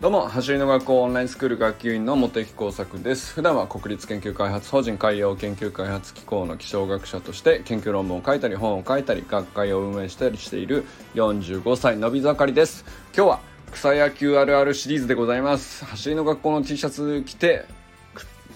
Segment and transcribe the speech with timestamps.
[0.00, 3.34] どうも走りの学校オンラインスクール学級委員の茂木耕作です。
[3.34, 10.84] 普段は国立研究開発法人海洋研究開発機構の気象学者として研究論文を書いたり本を書いたり学会を運営したりしている
[11.16, 12.84] 45歳のび盛りです。
[13.12, 13.40] 今日は
[13.72, 15.84] 草野球あるあるシリーズでございます。
[15.84, 17.64] 走りの学校の T シャツ着て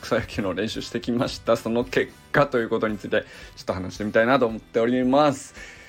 [0.00, 1.56] 草野球の練習してきました。
[1.56, 3.24] その結果ということについて
[3.56, 5.81] ちょっと話してみたいなと思っております。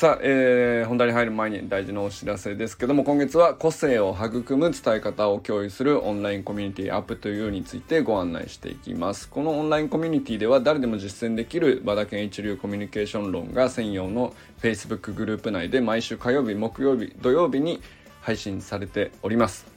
[0.00, 9.28] さあ、えー、本題に入る前に大事なお知らせですけども今月は個性を育む伝え方を共有するオンラインコミュニティアップというについてご案内していきます。
[9.28, 14.32] このオンラインコミュニティでは誰でも実践できる和田健一流コミュニケーション論が専用の
[14.62, 17.82] Facebook グループ内で毎週火曜日木曜日土曜日に
[18.22, 19.69] 配信されております。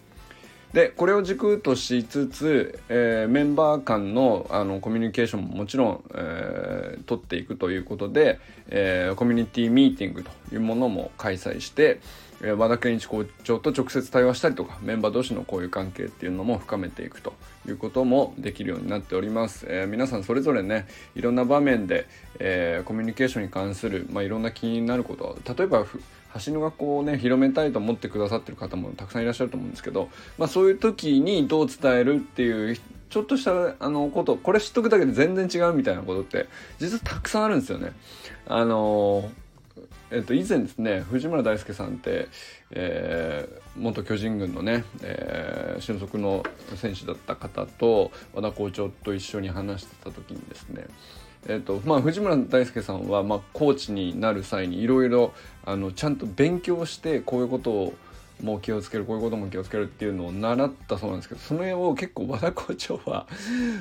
[0.73, 12.01] でこれを軸としつつ、えー、メンバー間のあのコミュニケーションももちろん、えー、取っていくということで、えー、コミュニティミーティングというものも開催して、
[12.41, 17.35] えー、和田健一校長と直接対話したりとかメンバー同士の交友関係っていうのも深めていくと
[17.67, 22.07] いうこともできるようになっております、えー、皆さんそれぞれねいろんな場面で、
[22.39, 25.85] えー、コミュニケーションに関する、まあ、いろんな気になること例えば
[26.45, 32.77] 橋の学校をね広めたいと思ってくださってる方もたくさんいらっしゃると思うんですけど、まあ、そういう時にどう伝えるっていう
[33.09, 36.47] ちょっとしたあのことこれ知っとくだけで全然違うみたいなことって
[36.79, 37.93] 実はたくさんあるんですよね。
[38.47, 39.29] あの
[40.11, 42.27] えっと、以前ですね藤村大輔さんって、
[42.69, 46.43] えー、元巨人軍のね、えー、俊足の
[46.75, 50.85] 選手だった方と和田校長と一緒に話してた時にですね
[51.47, 55.33] えーとまあ、藤村大輔さんは、まあ、コーチになる際にいろいろ
[55.95, 57.93] ちゃんと勉強してこういうことを
[58.41, 63.27] もう気をつけるこういうことも気をつけるっていうのを習ったそうなんですけどその辺を結構和田校長は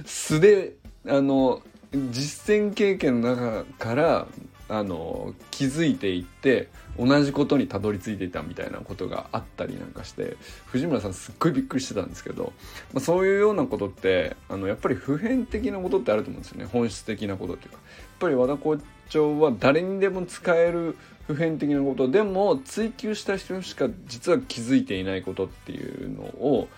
[0.04, 0.74] 素で
[1.06, 1.62] あの
[2.10, 4.26] 実践経験の中から
[4.72, 12.54] あの気づいていって同じことにたどり着いていたみたいなことがあったりなんかして藤村さんすっごいびっくりしてたんですけど、
[12.94, 16.64] まあ、そういうようなことってあのやっぱり普遍的なことってあると思うんですよね。
[16.64, 17.76] 本質的なことっていうか。
[17.76, 17.84] やっ
[18.18, 18.78] ぱり和田校
[19.10, 22.08] 長は誰にでも使える普遍的なこと。
[22.08, 26.68] でも追求した人しか実は気づいていないことっていうのを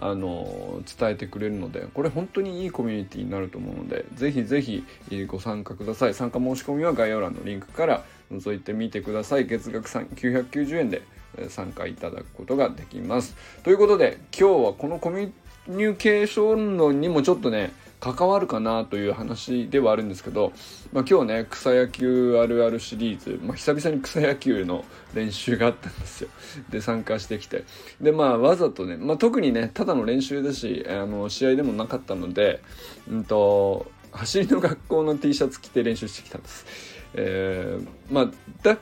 [0.00, 4.84] あの伝えてくれるのでこれ本当にいいコミュニティになると思うのでぜひぜひ
[5.28, 6.14] ご参加ください。
[6.14, 9.46] 参加申し込みは概要欄のリンクから覗いてみてください。
[9.46, 11.02] 月額990円で
[11.48, 13.36] 参加いただくことができます。
[13.62, 17.72] ということで今日はこのコミュニケーション論にもちょっとね
[18.12, 20.52] 関わるかなという話ではあるんですけど、
[20.92, 24.84] まあ、今日ね草野球あるあるシリーズ、まあ、久々に草野球の
[25.14, 26.28] 練習があったんですよ
[26.68, 27.64] で参加してきて
[28.02, 32.62] でまあわざとね、まあ、特にねただの練習だしあの試合でもなかったので
[33.10, 36.66] うんと走りの学校の T シャツ着て練習してきたんです。
[37.14, 38.30] えー、まあ
[38.62, 38.78] だ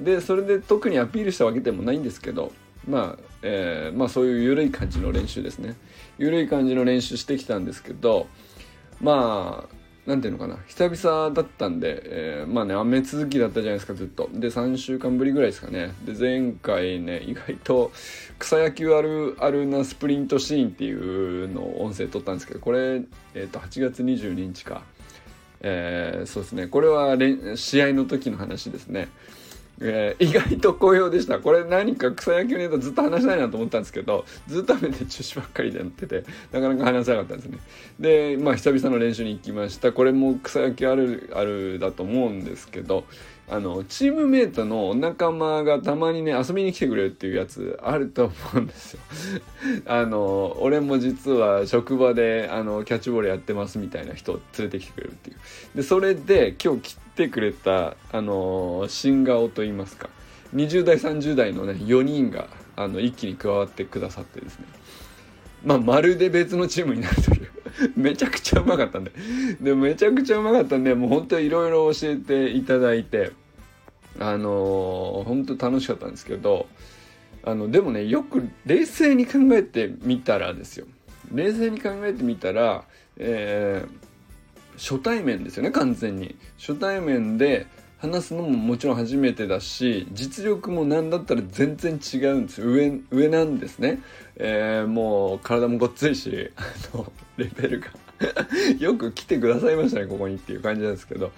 [0.00, 2.52] でそれで特にアピールしたわけでもないんですけど
[2.86, 5.76] まあ、えー、まあそういう緩い感じの練習ですね。
[6.18, 8.26] 緩い感じの練習してきたんですけど
[9.00, 9.76] まあ
[10.08, 10.56] なんていうのかな。
[10.68, 14.30] 久々だったんで、えー、まあね雨続きだったじゃないですかずっと。
[14.32, 15.94] で3週間ぶりぐらいですかね。
[16.04, 17.90] で前回ね意外と
[18.38, 23.02] 草野球あるあるなスプリントシーンっていうのを音声撮ったんですけどこれ、
[23.34, 24.82] えー、と8月22日か。
[25.60, 26.68] えー、そうですね。
[26.68, 27.16] これは
[27.56, 29.08] 試合の時の話ですね。
[29.80, 31.38] えー、意外と好評でした。
[31.38, 37.58] これ何か草野球ネタずっと話したいなと思ったんですけど、ずっと雨で中止ばっかりでやってて、なかなか話せなかったんですね。
[38.00, 39.92] で、まあ久々の練習に行きました。
[39.92, 43.04] これも草野球あるあるだと思うんですけど、
[43.48, 49.00] あの、チームメイトの仲間がたまにね、遊びに来てくれるっていうやつあると思うんですよ。
[49.86, 55.36] あの、俺も実は職場で、あの、キャッチボールやってますみたいな人を連れてきてくれるっていう。
[55.76, 60.10] で、それで今日来ててくれた、あの、新顔といいますか、
[60.54, 64.66] 20代、30代のね、4人が、あの、一気に加わってくださってですね。
[65.64, 67.50] まあ、まるで別のチームになるという。
[67.96, 69.12] めちゃくちゃうまかったんで。
[69.60, 73.32] で、めちゃくちゃうまかったんで、もう本当いろいろ教えていただいて、
[74.18, 76.68] あのー、本当楽しかったんですけど、
[77.42, 80.86] あの、でもね、よく冷静に考えてみたらですよ。
[81.32, 82.84] 冷静に考えてみたら、
[83.18, 84.05] えー、
[84.76, 86.36] 初対面ですよね、完全に。
[86.58, 87.66] 初対面で、
[87.98, 94.00] 話すのももちろん初めてだし実力も何だったら全然違うんです上上なんですね、
[94.36, 97.88] えー、もう体もごっついしあのレベルが。
[98.80, 101.32] よく来てくださいましたねここにっていう感じなんですけど。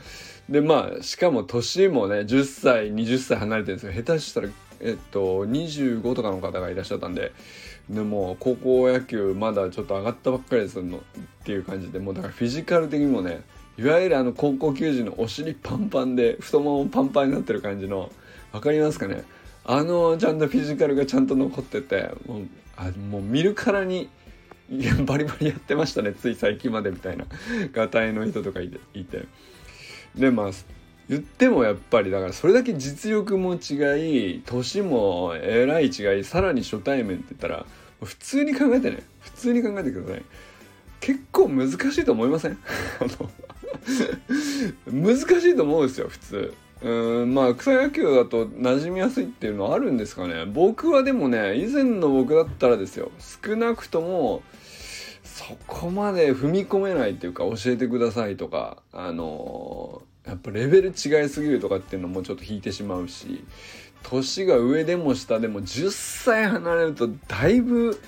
[0.48, 3.92] でまあしかも年もね10歳20歳離れてるんですよ。
[3.92, 4.48] 下手したら
[4.80, 7.32] えっと25とかの方がいらっしゃったんで。
[7.90, 11.00] でも高校野球まだちょっと上がったばっかりですのっ
[11.44, 13.42] ていう感じでもうだからフィジカル的にもね
[13.78, 18.10] いわゆるあの高校球児のお尻パンパンで太ももパンパンになってる感じの
[18.52, 19.24] 分かりますかね？
[19.64, 24.08] あのちゃんとフィジカルがちゃんと残っててもうあもう見るからに
[24.70, 27.24] いやバリバリやってましたねつい最近までみたいな
[27.72, 28.78] がたいの人とかいて。
[30.14, 30.50] でまあ
[31.08, 37.64] 言ってもやっぱりだからそれだけ実力も違い年もえらい違いさらに初対面って言ったら
[38.02, 40.22] 普通に考えてね普通に考えてください。
[41.00, 42.58] 結構難しいと思いません？
[44.90, 46.54] 難しいと思うんですよ普通。
[46.80, 50.44] うんまあ草野球だと馴染みやすいっていうのはあるんですかね。
[50.46, 53.10] 僕はでもね以前の僕だったらですよ
[53.44, 54.42] 少なくとも
[55.24, 63.44] そこまで踏み込めないっていうか教えてくださいとかあのー、やっぱレベル違いすぎるとかっていうのもちょっと引いてしまうし
[64.02, 68.00] 年が上でも下でも10歳離れるとだいぶ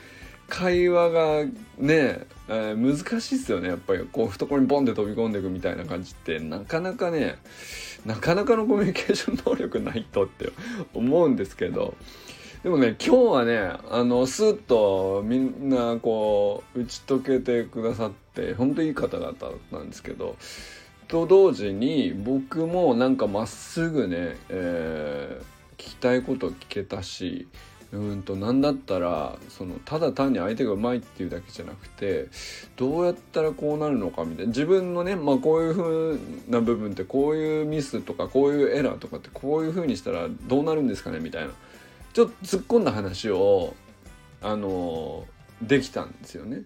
[0.48, 1.44] 会話が
[1.78, 3.68] ね、えー、難しいっすよね。
[3.68, 7.38] やっぱりこう懐にボンって飛び込んでいくみたいな感じってなかなかね
[8.04, 10.50] なかなかのコミュニケーション能力ないとって
[10.92, 11.94] 思うんですけど
[12.64, 19.34] でもね今日はねあのスッとみんなこう打ち解けてくださって本当いい方々
[19.70, 20.36] なんですけど
[21.10, 27.48] と同時に僕もなんかまっすぐね、えー、聞きたいこと聞けたし
[27.90, 32.28] うんと何だったらそのただ単に相手がうまいっていうだけじゃなくて
[32.76, 41.50] どうやったらこうなるのかみたいな自分のねまあこういう風な部分ってこういうミスとかこういうエラーとかってこういう風にしたらどうなるんですかねみたいな
[42.12, 43.74] ちょっと突っ込んだ話を
[44.42, 45.26] あの
[45.60, 46.62] できたんですよね。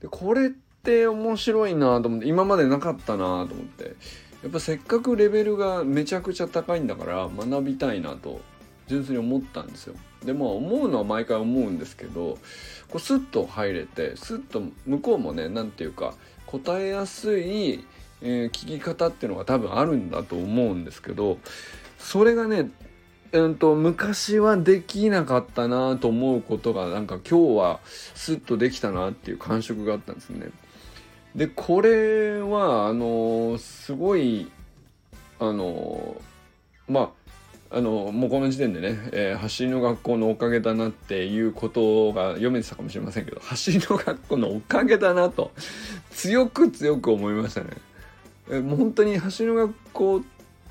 [0.00, 3.96] でこれってって面白いなと思って今までなかったなと思って
[4.42, 8.42] やっぱせっかくレベルがめちゃくちゃ高いんだから学びたいなと
[8.86, 9.94] 純粋に思ったんですよ。
[10.26, 12.38] でも思うのは毎回思うんですけど
[12.88, 16.14] こうスッと入れてスッと向こうもね何て言うか
[16.46, 17.84] 答えやすい、
[18.20, 21.38] えー、聞き方っていうのが多分あるんだと思うんですけど
[21.98, 22.70] それがね
[23.32, 30.50] うんと昔はできなかったなと思うことがなんか今日はスッとできたなっていう感触があったんですね。
[31.34, 34.50] でこれはあのすごい
[35.40, 36.16] あの
[36.88, 37.12] ま
[37.70, 45.50] ああのもうこの時点でね、えー、走りの学校のおかげだなっていうことが読めてたかもしれませんけど走りの学校のおかげだなと
[46.10, 47.70] 強く強く思いましたね。
[48.48, 50.22] えもう本当に走りの学校っ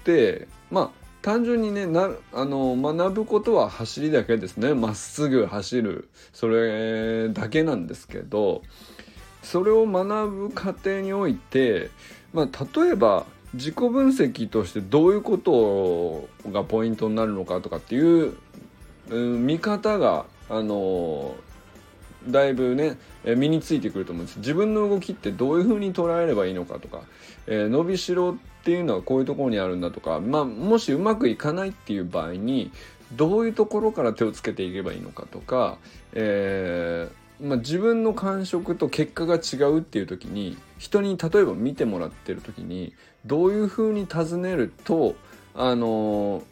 [0.06, 0.90] てまあ
[1.22, 8.62] 単純にねなあの学ぶことは走りだけですねまっすぐ走るそれだけなんですけど
[9.44, 11.92] それを学ぶ過程において、
[12.34, 18.36] まあ、例えば自己分析としてどういうことがポイントになるのかとかっていう、
[19.10, 21.36] うん、見方があの
[22.28, 24.38] だいぶね身についてくると思うんです。
[24.38, 27.02] 自分の動きってどういうふうに捉えればいいのかとか、
[27.48, 32.72] えー、伸びしろっていうのはこういうところにあるんだとか、まあ、もしうまくいかないっていう場合に
[33.12, 35.78] どういうところから手をつけていけばいいのかとか、
[36.14, 42.94] えーまあ、自分の感触と結果が違うっていう時に人に例えば見てもらってる時に
[43.26, 45.16] どういうふうに尋ねると
[45.56, 46.44] あの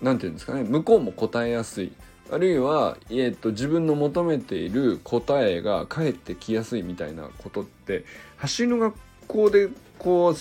[0.00, 1.92] 何て言うんですかね向こうも答えやすい。
[2.30, 8.04] あるいは、えーと、自分の求めている答えが返ってきやすいみたいなことって
[8.36, 8.96] 走りの学
[9.26, 10.34] 校でこう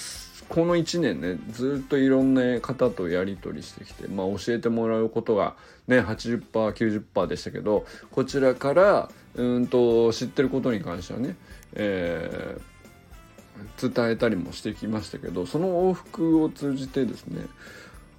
[0.50, 5.56] この1年ねずっといろんな方とやり取りしてきて、まあ、教えてもらうことが
[5.88, 11.36] ね 80%90% でしたけどこちらからうんと知ってることに関してはね、
[11.74, 17.46] えー、伝えたりもしてきましたけどその往復を通じてですね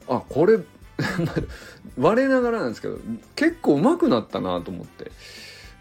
[0.08, 0.58] あこれ
[1.98, 2.98] 我ながらなんですけど
[3.36, 5.10] 結構上手くなったなと思って。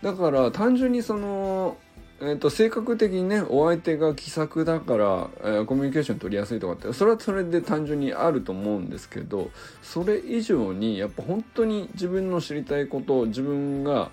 [0.03, 1.77] だから単純にその
[2.19, 9.51] えーと、性格的にねお相手が気さくだから、えー、コミュニケーション取りやすいとかってそれはそれで単純にあると思うんですけど
[9.83, 14.09] それ以上にやっぱ本当に自分の知りたいことを自分が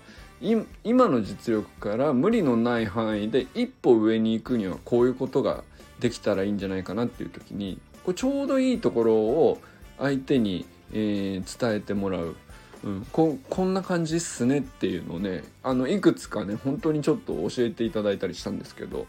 [0.83, 5.63] 今の実力から無理のない範囲で一歩上に行くにはこういうことが
[5.99, 9.59] できたらいいんじゃないかなっていう時にこれちょうどいいところを
[9.97, 12.35] 相手に、えー、伝えてもらう。
[12.85, 19.07] うん、ここんな感じっすねっていうのをねあのいくつかね本当にちょっと教えていただいたりしたんですけど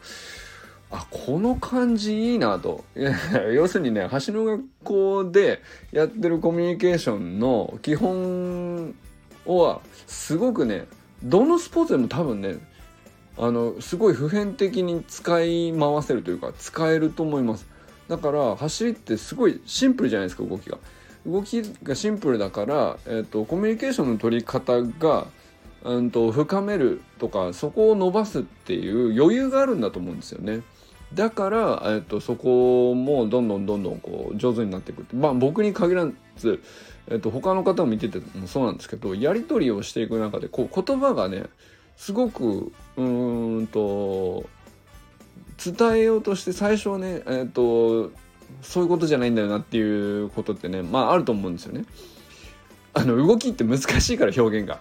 [0.90, 2.84] あこの感じいいなと
[3.52, 8.94] 要するにね橋の学校でやってるコミュニケーションの基本
[9.44, 10.86] はすごくね
[11.22, 12.56] どのスポーツでも多分ね
[13.36, 17.66] あのすごい普遍的に使い回せるというか使えると思います
[18.08, 20.78] だから走りってすごいシンプルじゃないですか動きが。
[21.26, 25.26] 動きがシンプルだから、えーと、コミュニケーションの取り方が、
[25.82, 30.62] うんと、深めるとかそこを伸ばすっていう余裕があるんだと思うんですよね。
[31.14, 36.62] だから、えっと、そこもどんどんどんどんこう上手になっていくまあ僕に限らず、
[37.08, 41.44] えっと、他の方を見ててもそうなんですけどやり取りをしていく中でこう言葉がね
[41.96, 43.02] すごくう
[43.62, 44.46] んと
[45.64, 48.10] 伝えようとして最初はねえっと
[48.62, 51.84] そういうことじゃないんだよなっていうことってねまああると思うんですよね。
[52.98, 54.80] あの動きって難しいから表現が。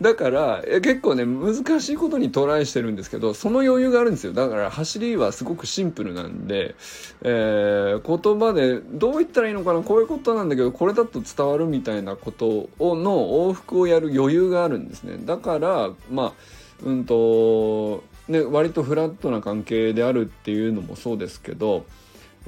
[0.00, 4.32] だから結構ね難しいことにトライしてるんですけどその余裕があるんですよ。
[4.32, 6.76] だから走りはすごくシンプルなんで、
[7.22, 13.16] えー、言葉でどう言ったらいいのかなこういうことなんだけどこれだと伝わるみたいなことをの
[13.48, 15.18] 往復をやる余裕があるんですね。
[15.24, 16.32] だからまあ
[16.84, 21.84] うんとね割とフラットな関係であるっていうのもそうですけど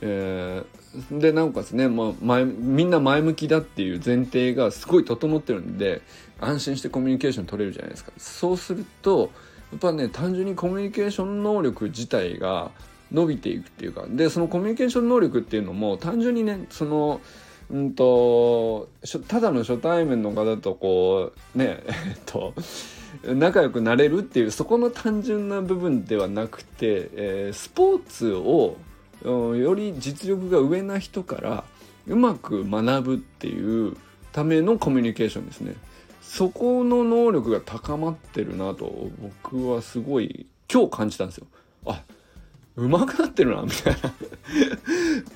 [0.01, 6.03] えー、でなおかつね、まあ、前みんな前向きだっていう前提がすごい整ってるんで
[6.41, 8.13] 安心してコミュニケーション取れるじゃないですか。
[8.17, 9.31] そうすると
[9.73, 12.71] やっぱね単純にコミュニケーション能力自体が
[13.13, 17.21] 伸びていくっていうかでそのコミュニケーション能力っていうのも単純にねその
[17.71, 18.89] うんと
[19.27, 22.55] ただの初対面の方とこうね えっと
[23.25, 28.77] 仲良くなれるっていうそこの単純な部分ではなくて、えー、スポーツを
[29.25, 31.65] より実力が上な人から
[32.07, 33.97] うまく学ぶっていう
[34.33, 35.75] ためのコミュニケーションですね。
[36.23, 41.47] そこの能力が高まってるなと僕はすごい今日感じたんですよ。
[41.87, 42.03] あ
[42.77, 43.97] 上手くなってるなみたい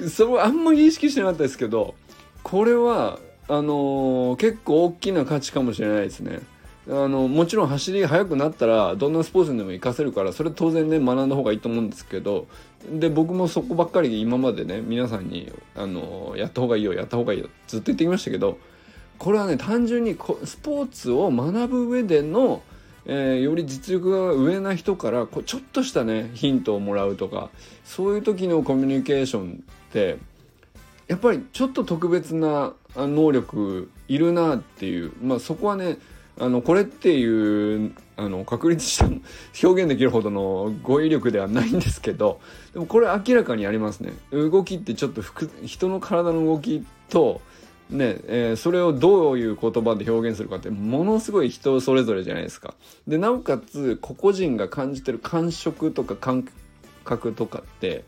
[0.01, 0.09] な。
[0.09, 1.95] それあんまり意識してなかったですけど
[2.43, 6.41] これはあのー、結構大きな価値かもしれないですね。
[6.89, 12.49] あのもちろん走り速くなったらどんなスポーツにでも活かせるからそれ当然ね学んだ方がいいと思うんですけど
[12.91, 18.59] で僕もそこばっかり今までね皆さんにあのやった方がいいよやった方がいいよずっと言ってきましたけど
[19.19, 22.63] これはね単純にスポーツを学ぶ上での、
[23.07, 27.51] えー、より実力が上な人からこちょっとしたねヒントをもらうとか
[27.85, 30.19] そういう時のコミュニケーションって
[31.07, 35.99] やっぱりちょっと特別な能力いるなっていうまあそこはね
[36.39, 39.07] あのこれっていうあの確立した
[39.67, 42.41] 表現できるほどの語彙力ではないんですけど
[42.73, 45.23] でもこれ明らかにありますね動きってちょっと
[45.65, 47.41] 人の体の動きと
[47.91, 52.75] ねえー、それをどういう言葉で表現するかってものすごい人それぞれじゃないですか。
[53.07, 56.49] でなおかつ個々人が感じてる感触とか感
[57.05, 58.05] 覚とかって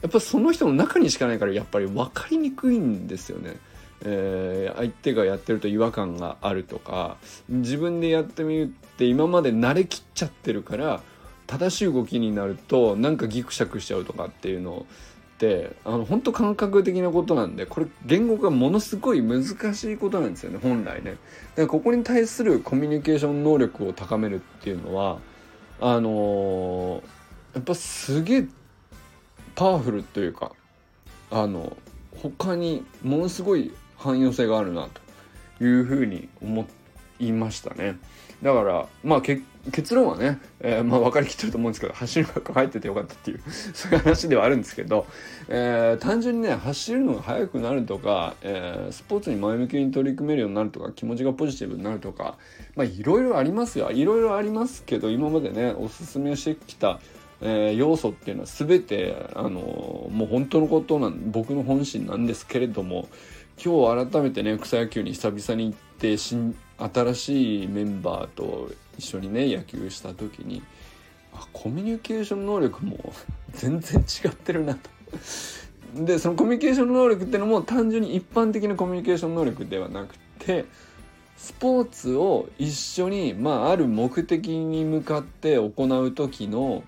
[0.00, 3.56] やっぱその人の中にしかないからやっぱり分かりにくいんですよね。
[4.02, 7.16] えー、相手がやってると違和感があるとか
[7.48, 8.66] 自分でやってみるっ
[8.96, 11.02] て今まで慣れきっちゃってるから
[11.46, 14.86] 正しい動きになるとなんかギクシャクしちゃうとかっていうの
[15.34, 21.12] ってあの本当感覚的なことなんでこれ言語がものすごい難しいことなんですよね本来ね。
[21.12, 21.18] だか
[21.62, 25.18] らここに対するコミュニケーション能力を高めるっていうのは
[25.80, 27.02] あのー、
[27.54, 28.48] やっぱすげえ
[29.54, 30.52] パワフルというか
[31.30, 31.76] あの
[32.22, 34.88] 他にものすごい汎用性があるな
[35.58, 36.66] というふうに思
[37.18, 37.98] いましたね。
[38.42, 43.40] だからまあ結論はね、えー、まあ分かりきってると思うんですけど走る学校入っててよかったっていう
[43.74, 45.06] そういう話ではあるんですけど、
[45.48, 52.38] えー、単純にね走るのが速くなるとか、えー、スポーツに前向きに取り組めるようになるとか気持ちがポジティブになるとか
[52.74, 56.98] まあいろいろありますよいろいろありますけど今までねおすすめしてきた
[57.42, 59.50] えー、要素っていうのは全てあの
[60.10, 63.08] もう本当のことなん僕の本心なんですけれども
[63.62, 70.62] 今日改めてね草野球に久々に行って新新しいメンバーと一緒にね野球した時に
[71.34, 73.12] あコミュニケーション能力も
[73.52, 74.90] 全然違ってるなと。
[75.94, 80.64] でそのコミュニケーション能力ってのも単純に一般的なコミュニケーション能力ではなくて
[81.36, 86.84] スポーツを一緒に、まあ、ある目的に向かって行う時の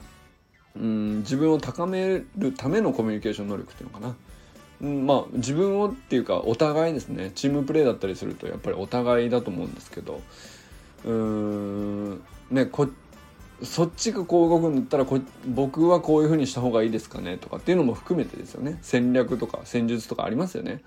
[0.76, 4.16] うん自分を高めるためのコミュニケーション能力っていうのかな。
[4.82, 7.30] まあ自分をっていうかお互いですね。
[7.34, 10.20] チームプレーだったりするとやっぱりお互いだと思うんですけど。
[11.04, 12.88] うーんねこ
[13.62, 18.78] そっちがこう動くんだったらこ僕はこういうふうにした方がいいですかねとかっていうのも含めてですよね。
[18.82, 20.82] 戦略とか戦術とかありますよね。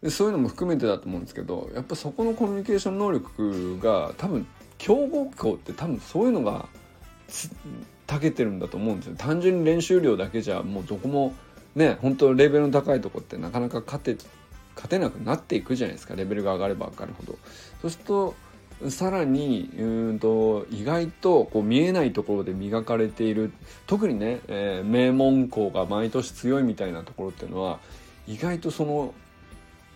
[0.00, 4.46] でそういうのも含めてだと思うんですけどやっぱそこのコミュニケーション能力が多分
[4.78, 6.68] 強豪校って多分そういうのが
[8.06, 9.14] 長けてるんだと思うんですよ。
[9.16, 11.32] 単純に練習量だけじゃもうどこも
[11.74, 14.16] ね本当レベルの高いとこってなかなか勝て
[14.74, 16.14] 勝てなくなっていくじゃないですか。
[16.14, 17.38] レベルが上がれば上がるほど。
[17.82, 18.34] そうすると
[18.90, 23.52] さらにうんと意外とこう見えないところで磨かれている。
[23.86, 27.78] 特にね、えー、名門校が毎年強いみたいなところっていうのは
[28.26, 29.14] 意外とその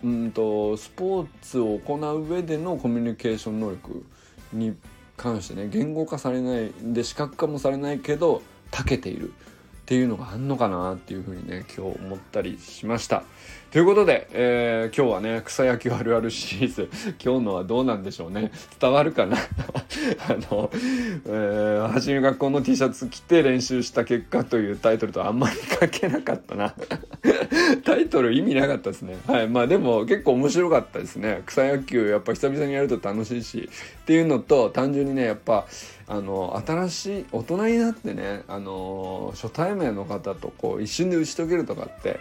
[0.05, 4.05] うんとスポーツを行う上でのコミュニケーション能力
[4.53, 4.77] に
[5.17, 9.33] 関してね言語化されないで視覚化もされないけど長けている。
[9.89, 13.23] っていうのがあんのかなっていうふうにね今日思ったりしました。
[13.71, 16.89] ということで、えー、今日はね草野球あるあるシリーズ
[17.23, 18.51] 今日のはどうなんでしょうね。
[18.81, 19.37] 伝わるかな？
[20.27, 26.75] あの、えー、走り学校の T シャツ着て練習した結果というタイトルとあんまり関係なかったな。
[27.85, 29.19] タイトル意味なかったですね。
[29.27, 31.43] はいまあでも結構面白かったですね。
[31.45, 33.69] 草野球やっぱ久々にやると楽しいし。
[34.03, 35.67] っていうのと単純にねやっぱ
[36.07, 42.21] あの新しい大人になってねあの初対面の方とこう一瞬で打ち解けるとかって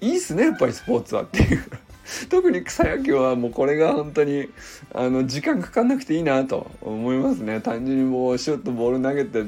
[0.00, 1.64] いいっすねやっぱりスポーツはっていう。
[2.30, 4.48] 特に草野球はもうこれが本当に
[4.94, 7.60] あの時間かかんなくていいなと思いますね。
[7.60, 9.44] 単純にもうシュッとボール投げて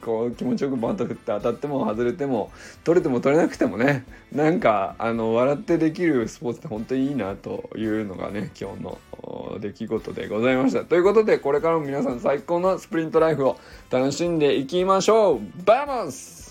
[0.00, 2.50] こう気持ちよくバント振って当たっても外れても
[2.82, 8.98] 取れても取れなくてもねなんかあの笑ってできるスポーツって本当にいいなというのがね今日の
[9.60, 10.84] 出来事でございました。
[10.84, 13.58] ということでこれからも皆さん最高のスプリントライフを
[13.90, 15.40] 楽しんでいきましょう。
[15.64, 16.43] Vamos